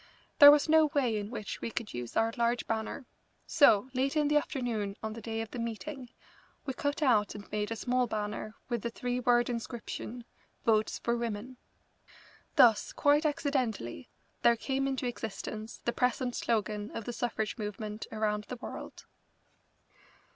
There 0.39 0.49
was 0.49 0.67
no 0.67 0.87
way 0.95 1.15
in 1.15 1.29
which 1.29 1.61
we 1.61 1.69
could 1.69 1.93
use 1.93 2.17
our 2.17 2.33
large 2.35 2.65
banner, 2.65 3.05
so, 3.45 3.91
late 3.93 4.17
in 4.17 4.29
the 4.29 4.35
afternoon 4.37 4.97
on 5.03 5.13
the 5.13 5.21
day 5.21 5.41
of 5.41 5.51
the 5.51 5.59
meeting, 5.59 6.09
we 6.65 6.73
cut 6.73 7.03
out 7.03 7.35
and 7.35 7.51
made 7.51 7.69
a 7.69 7.75
small 7.75 8.07
banner 8.07 8.55
with 8.67 8.81
the 8.81 8.89
three 8.89 9.19
word 9.19 9.47
inscription: 9.47 10.25
"Votes 10.65 10.97
for 10.97 11.15
Women." 11.15 11.57
Thus, 12.55 12.93
quite 12.93 13.27
accidentally, 13.27 14.09
there 14.41 14.55
came 14.57 14.87
into 14.87 15.05
existence 15.05 15.79
the 15.85 15.93
present 15.93 16.35
slogan 16.35 16.89
of 16.97 17.05
the 17.05 17.13
suffrage 17.13 17.59
movement 17.59 18.07
around 18.11 18.45
the 18.45 18.55
world. 18.55 19.05